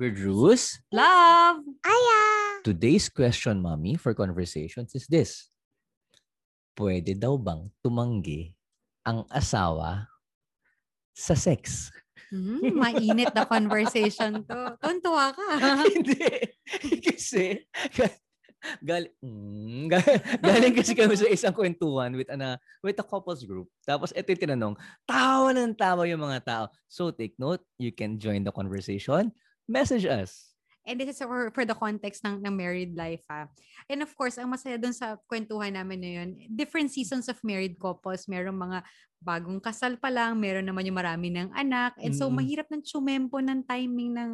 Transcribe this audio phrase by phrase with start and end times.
[0.00, 0.80] with Ruth.
[0.88, 1.60] Love!
[1.84, 2.20] Aya!
[2.64, 5.52] Today's question, Mommy, for conversations is this.
[6.72, 8.56] Pwede daw bang tumanggi
[9.04, 10.08] ang asawa
[11.12, 11.92] sa sex?
[12.32, 14.60] Hmm, mainit na conversation to.
[14.80, 15.48] Tuntua ka.
[15.92, 16.48] Hindi.
[17.04, 17.60] Kasi,
[18.80, 23.68] gal mm, gal- galing kasi kami sa isang kwentuhan with, ana, with a couples group.
[23.84, 24.74] Tapos ito yung tinanong,
[25.04, 26.64] tawa ng tawa yung mga tao.
[26.88, 29.28] So take note, you can join the conversation.
[29.70, 30.50] Message us.
[30.82, 33.22] And this is for, for the context ng, ng married life.
[33.30, 33.46] Ha.
[33.86, 37.78] And of course, ang masaya dun sa kwentuhan namin na yun, different seasons of married
[37.78, 38.26] couples.
[38.26, 38.82] Merong mga
[39.22, 41.94] bagong kasal pa lang, meron naman yung marami ng anak.
[42.00, 42.42] And so, Mm.
[42.42, 44.30] mahirap ng tsumempo ng timing ng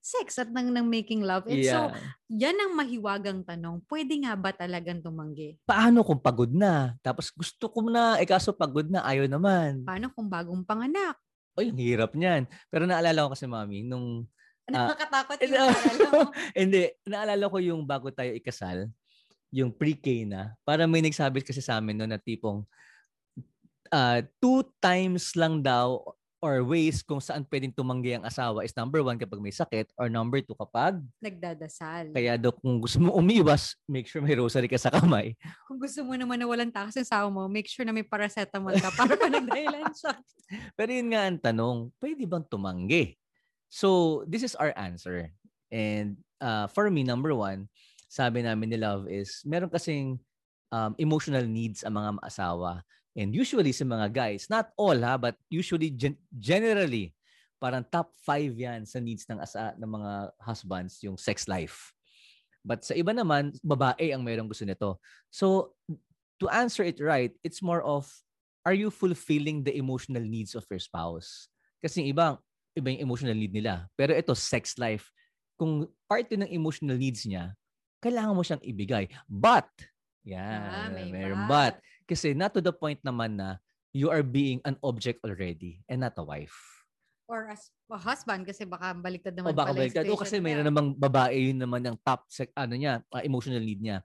[0.00, 1.44] sex at ng, ng making love.
[1.44, 1.92] And so,
[2.32, 3.84] yan ang mahiwagang tanong.
[3.84, 5.60] Pwede nga ba talagang tumanggi?
[5.68, 6.96] paano kung pagod na?
[7.04, 9.84] Tapos gusto ko na, eh kaso pagod na, ayaw naman.
[9.84, 11.20] Paano kung bagong panganak?
[11.52, 12.48] Oy, ang hirap niyan.
[12.72, 14.39] Pero naalala ko kasi, Mami, nung Ah,
[14.72, 15.70] Nakakatakot Eh, yung
[16.14, 16.20] mo.
[16.54, 18.86] Hindi, naalala ko yung bago tayo ikasal,
[19.50, 20.54] yung pre-K na.
[20.62, 22.62] Para may nagsabi kasi sa amin no, na tipong
[23.90, 26.00] uh, two times lang daw
[26.40, 30.08] or ways kung saan pwedeng tumanggi ang asawa is number one kapag may sakit or
[30.08, 32.16] number two kapag Nagdadasal.
[32.16, 35.36] kaya daw kung gusto mo umiwas, make sure may rosary ka sa kamay.
[35.68, 38.72] Kung gusto mo naman na walang takas yung sawa mo, make sure na may paracetamol
[38.80, 40.16] ka para pa nagdahilan siya.
[40.72, 43.19] Pero yun nga ang tanong, pwede bang tumanggi?
[43.70, 45.30] So, this is our answer.
[45.70, 47.70] And uh, for me, number one,
[48.10, 50.18] sabi namin ni Love is, meron kasing
[50.74, 52.82] um, emotional needs ang mga asawa.
[53.14, 57.14] And usually sa mga guys, not all ha, but usually gen- generally,
[57.62, 61.94] parang top five yan sa needs ng, asa- ng mga husbands, yung sex life.
[62.66, 64.98] But sa iba naman, babae ang mayroong gusto nito.
[65.30, 65.78] So,
[66.42, 68.10] to answer it right, it's more of,
[68.66, 71.46] are you fulfilling the emotional needs of your spouse?
[71.78, 72.42] Kasi iba,
[72.76, 73.86] iba yung emotional need nila.
[73.98, 75.10] Pero ito, sex life.
[75.58, 77.52] Kung part yun ng emotional needs niya,
[78.00, 79.10] kailangan mo siyang ibigay.
[79.28, 79.68] But,
[80.24, 81.76] yan, Ah, may meron but.
[81.78, 81.84] but.
[82.08, 83.60] Kasi not to the point naman na
[83.92, 86.54] you are being an object already and not a wife.
[87.30, 90.04] Or as a husband, kasi baka baliktad O naman baka pala baliktad.
[90.10, 90.70] O kasi mayroon niya.
[90.74, 94.02] namang babae yun naman yung top sec, ano niya, ah, emotional need niya.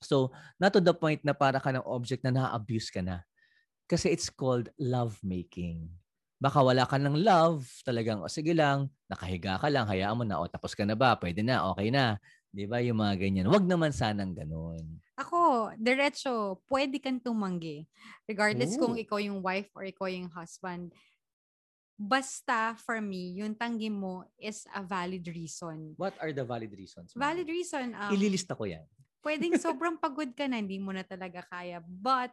[0.00, 3.26] So, not to the point na para ka ng object na na-abuse ka na.
[3.90, 5.90] Kasi it's called love making.
[6.38, 10.38] Baka wala ka ng love, talagang, o sige lang, nakahiga ka lang, hayaan mo na,
[10.38, 12.22] o tapos ka na ba, pwede na, okay na.
[12.48, 12.78] Di ba?
[12.80, 13.46] Yung mga ganyan.
[13.50, 15.02] Wag naman sanang ganun.
[15.18, 17.84] Ako, diretso, pwede kang tumanggi.
[18.24, 19.02] Regardless kung Ooh.
[19.02, 20.94] ikaw yung wife or ikaw yung husband.
[21.98, 25.98] Basta, for me, yung tanggi mo is a valid reason.
[25.98, 27.12] What are the valid reasons?
[27.12, 27.34] ma'am?
[27.34, 28.86] Valid reason, um, Ililista ko yan.
[29.26, 31.82] pwedeng sobrang pagod ka na, hindi mo na talaga kaya.
[31.84, 32.30] But,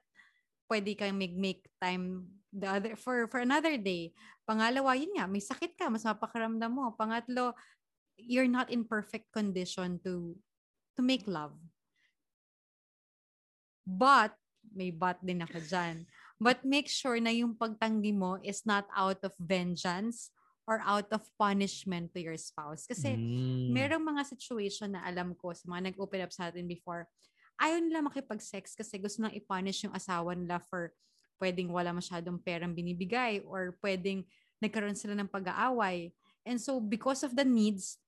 [0.69, 4.13] pwede kang make, time the other, for, for another day.
[4.47, 6.93] Pangalawa, yun nga, may sakit ka, mas mapakaramdam mo.
[6.95, 7.53] Pangatlo,
[8.17, 10.37] you're not in perfect condition to
[10.95, 11.53] to make love.
[13.85, 14.33] But,
[14.73, 16.09] may but din ako dyan.
[16.41, 20.31] But make sure na yung pagtanggi mo is not out of vengeance
[20.65, 22.89] or out of punishment to your spouse.
[22.89, 23.69] Kasi, Mm.
[23.69, 27.05] merong mga situation na alam ko sa mga nag-open up sa atin before,
[27.59, 30.91] ayaw nila makipag-sex kasi gusto nang i-punish yung asawa nila for
[31.39, 34.23] pwedeng wala masyadong perang binibigay or pwedeng
[34.63, 36.11] nagkaroon sila ng pag-aaway.
[36.47, 37.99] And so, because of the needs,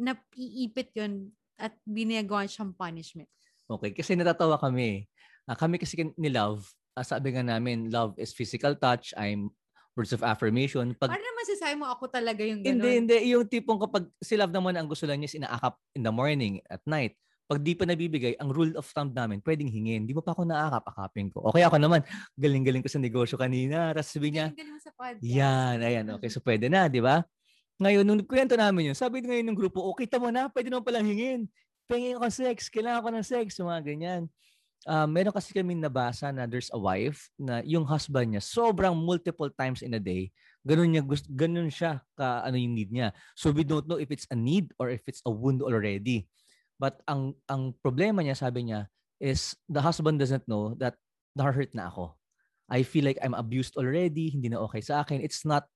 [0.00, 3.28] napiipit yun at binagawa siyang punishment.
[3.68, 5.04] Okay, kasi natatawa kami.
[5.44, 9.52] Ah, kami kasi ni Love, ah, sabi nga namin, love is physical touch, I'm
[9.92, 10.96] words of affirmation.
[10.96, 12.96] Pag, Ano naman sasabi mo ako talaga yung hindi, gano'n?
[13.04, 13.16] hindi.
[13.34, 16.64] Yung tipong kapag si Love naman ang gusto lang niya is inaakap in the morning,
[16.70, 17.18] at night.
[17.50, 20.06] Pag di pa nabibigay, ang rule of thumb namin, pwedeng hingin.
[20.06, 21.50] Di mo pa ako naakap, akapin ko.
[21.50, 21.98] Okay ako naman,
[22.38, 23.90] galing-galing ko sa negosyo kanina.
[23.90, 25.18] Tapos sabi niya, mo sa podcast.
[25.18, 26.30] yan, ayan, okay.
[26.30, 27.26] So pwede na, di ba?
[27.82, 31.10] Ngayon, nung kwento namin yun, sabi ngayon ng grupo, okay, tama na, pwede naman palang
[31.10, 31.50] hingin.
[31.90, 34.22] Pengin ako ng sex, kailangan ko ng sex, mga ganyan.
[34.86, 39.52] Um, meron kasi kami nabasa na there's a wife na yung husband niya sobrang multiple
[39.52, 40.32] times in a day
[40.64, 44.08] ganun niya gusto ganun siya ka ano yung need niya so we don't know if
[44.08, 46.24] it's a need or if it's a wound already
[46.80, 48.88] but ang ang problema niya sabi niya
[49.20, 50.96] is the husband doesn't know that
[51.36, 52.16] na-hurt na ako.
[52.72, 55.20] I feel like I'm abused already hindi na okay sa akin.
[55.20, 55.68] It's not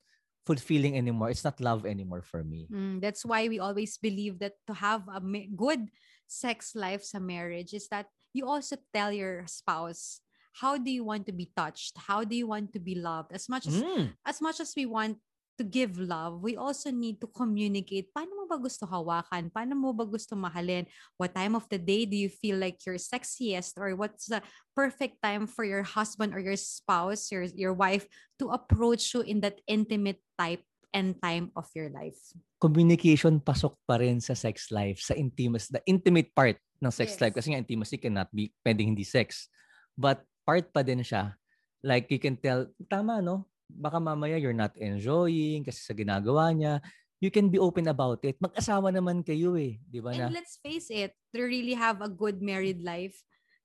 [0.48, 1.28] fulfilling anymore.
[1.28, 2.72] It's not love anymore for me.
[2.72, 5.92] Mm, that's why we always believe that to have a ma- good
[6.24, 10.24] sex life sa marriage is that you also tell your spouse
[10.64, 11.98] how do you want to be touched?
[11.98, 13.34] How do you want to be loved?
[13.34, 14.14] As much as Mm.
[14.24, 15.18] as much as we want
[15.58, 19.96] to give love we also need to communicate paano mo ba gusto hawakan paano mo
[19.96, 20.84] ba gusto mahalin
[21.16, 24.44] what time of the day do you feel like you're sexiest or what's the
[24.76, 28.04] perfect time for your husband or your spouse your your wife
[28.36, 30.60] to approach you in that intimate type
[30.94, 32.16] and time of your life.
[32.62, 37.20] Communication pasok pa rin sa sex life, sa intimacy, the intimate part ng sex Yes.
[37.20, 37.34] life.
[37.34, 39.50] Kasi nga intimacy cannot be, pwedeng hindi sex.
[39.98, 41.34] But part pa din siya.
[41.82, 43.50] Like you can tell, tama no?
[43.68, 46.78] Baka mamaya you're not enjoying kasi sa ginagawa niya.
[47.24, 48.36] You can be open about it.
[48.36, 49.80] Mag-asawa naman kayo eh.
[49.88, 50.28] Di ba na?
[50.28, 53.16] And let's face it, to really have a good married life,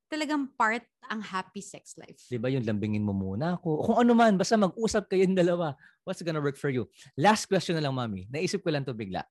[0.08, 2.24] talagang part ang happy sex life.
[2.32, 3.84] Di ba yung lambingin mo muna ako?
[3.84, 5.76] Kung ano man, basta mag-usap kayong dalawa.
[6.08, 6.88] What's gonna work for you?
[7.20, 8.32] Last question na lang, mami.
[8.32, 9.28] Naisip ko lang to bigla.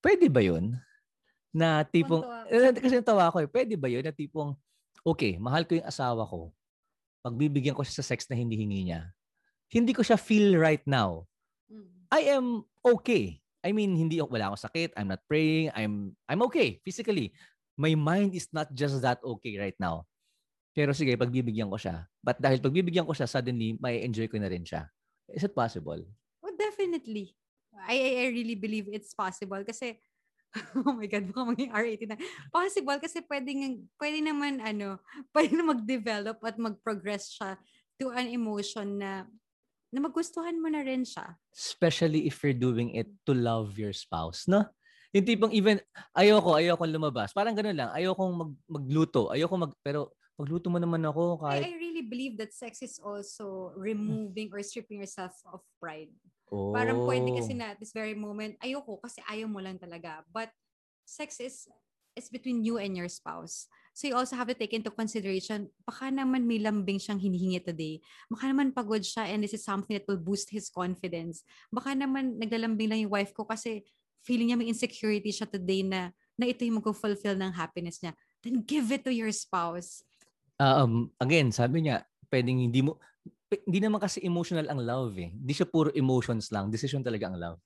[0.00, 0.72] Pwede ba yun?
[1.52, 2.80] Na tipong, eh, ako.
[2.80, 4.56] kasi natawa ko eh, pwede ba yun na tipong,
[5.04, 6.56] okay, mahal ko yung asawa ko.
[7.20, 9.12] Pagbibigyan ko siya sa sex na hindi hingi niya.
[9.68, 11.28] Hindi ko siya feel right now.
[11.68, 12.08] Mm.
[12.08, 13.41] I am okay.
[13.62, 14.98] I mean, hindi wala akong sakit.
[14.98, 15.70] I'm not praying.
[15.72, 17.30] I'm I'm okay physically.
[17.78, 20.04] My mind is not just that okay right now.
[20.74, 22.08] Pero sige, pagbibigyan ko siya.
[22.20, 24.88] But dahil pagbibigyan ko siya, suddenly, may enjoy ko na rin siya.
[25.30, 26.00] Is it possible?
[26.42, 27.36] Oh, definitely.
[27.72, 30.00] I, I really believe it's possible kasi
[30.84, 32.18] oh my God, baka maging R18 na.
[32.52, 35.00] Possible kasi pwedeng, pwede naman, ano,
[35.34, 37.56] pwede na mag-develop at mag-progress siya
[37.96, 39.24] to an emotion na,
[39.92, 41.36] na magustuhan mo na rin siya.
[41.52, 44.64] Especially if you're doing it to love your spouse, no?
[45.12, 45.76] Yung tipong even,
[46.16, 47.36] ayoko, ayoko lumabas.
[47.36, 47.92] Parang ganun lang.
[47.92, 49.28] Ayokong mag, magluto.
[49.28, 52.96] Ayoko mag, pero magluto mo naman ako I, kahit, I really believe that sex is
[52.96, 56.08] also removing or stripping yourself of pride.
[56.48, 56.72] oh.
[56.72, 60.24] Parang pwede kasi na at this very moment, ayoko kasi ayaw mo lang talaga.
[60.32, 60.48] But
[61.04, 61.68] sex is
[62.16, 63.68] is between you and your spouse.
[63.92, 68.00] So you also have to take into consideration, baka naman may lambing siyang hinihingi today.
[68.32, 71.44] Baka naman pagod siya and this is something that will boost his confidence.
[71.68, 73.84] Baka naman naglalambing lang yung wife ko kasi
[74.24, 76.08] feeling niya may insecurity siya today na
[76.40, 78.16] na ito yung mag-fulfill ng happiness niya.
[78.40, 80.00] Then give it to your spouse.
[80.62, 82.96] um, again, sabi niya, pwedeng hindi mo,
[83.66, 85.30] hindi naman kasi emotional ang love eh.
[85.34, 86.72] Hindi siya puro emotions lang.
[86.72, 87.58] Decision talaga ang love.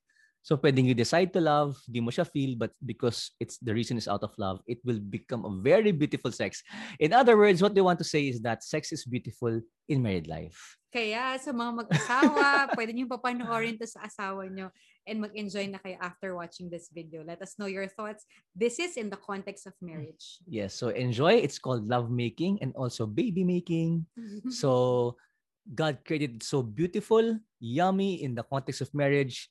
[0.47, 3.99] So pwedeng you decide to love, di mo siya feel, but because it's the reason
[3.99, 6.63] is out of love, it will become a very beautiful sex.
[7.03, 9.59] In other words, what they want to say is that sex is beautiful
[9.91, 10.55] in married life.
[10.95, 12.47] Kaya sa mga mag-asawa,
[12.79, 14.71] pwede niyo papanoorin to sa asawa niyo
[15.03, 17.27] and mag-enjoy na kayo after watching this video.
[17.27, 18.23] Let us know your thoughts.
[18.55, 20.39] This is in the context of marriage.
[20.47, 21.43] Yes, so enjoy.
[21.43, 24.07] It's called love making and also baby making.
[24.55, 25.19] So
[25.67, 29.51] God created it so beautiful, yummy in the context of marriage.